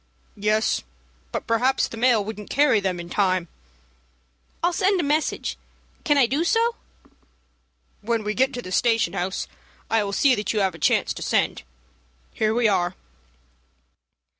"Yes; 0.35 0.81
but 1.31 1.45
perhaps 1.45 1.87
the 1.87 1.95
mail 1.95 2.25
wouldn't 2.25 2.49
carry 2.49 2.79
them 2.79 2.99
in 2.99 3.07
time." 3.07 3.49
"I 4.63 4.69
will 4.69 4.73
send 4.73 4.99
a 4.99 5.03
messenger. 5.03 5.57
Can 6.03 6.17
I 6.17 6.25
do 6.25 6.43
so?" 6.43 6.73
"When 8.01 8.23
we 8.23 8.33
get 8.33 8.51
to 8.55 8.63
the 8.63 8.71
station 8.71 9.13
house 9.13 9.47
I 9.91 10.03
will 10.03 10.11
see 10.11 10.33
that 10.33 10.53
you 10.53 10.59
have 10.59 10.73
a 10.73 10.79
chance 10.79 11.13
to 11.13 11.21
send. 11.21 11.61
Here 12.33 12.51
we 12.51 12.67
are." 12.67 12.95